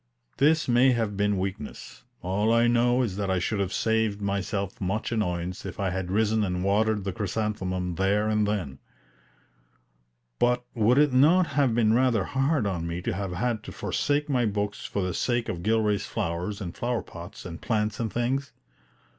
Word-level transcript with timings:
This 0.37 0.67
may 0.67 0.93
have 0.93 1.15
been 1.15 1.37
weakness; 1.37 2.01
all 2.23 2.51
I 2.51 2.65
know 2.65 3.03
is 3.03 3.17
that 3.17 3.29
I 3.29 3.37
should 3.37 3.59
have 3.59 3.71
saved 3.71 4.19
myself 4.19 4.81
much 4.81 5.11
annoyance 5.11 5.63
if 5.63 5.79
I 5.79 5.91
had 5.91 6.09
risen 6.09 6.43
and 6.43 6.63
watered 6.63 7.03
the 7.03 7.13
chrysanthemum 7.13 7.93
there 7.93 8.27
and 8.27 8.47
then. 8.47 8.79
But 10.39 10.65
would 10.73 10.97
it 10.97 11.13
not 11.13 11.45
have 11.53 11.75
been 11.75 11.93
rather 11.93 12.23
hard 12.23 12.65
on 12.65 12.87
me 12.87 13.03
to 13.03 13.13
have 13.13 13.33
had 13.33 13.61
to 13.65 13.71
forsake 13.71 14.27
my 14.27 14.47
books 14.47 14.85
for 14.85 15.03
the 15.03 15.13
sake 15.13 15.47
of 15.47 15.61
Gilray's 15.61 16.07
flowers 16.07 16.61
and 16.61 16.75
flower 16.75 17.03
pots 17.03 17.45
and 17.45 17.61
plants 17.61 17.99
and 17.99 18.11
things? 18.11 18.53